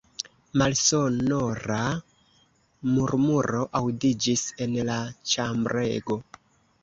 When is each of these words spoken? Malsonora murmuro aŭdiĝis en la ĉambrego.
Malsonora 0.59 1.81
murmuro 2.93 3.61
aŭdiĝis 3.81 4.45
en 4.67 4.79
la 4.89 4.97
ĉambrego. 5.35 6.19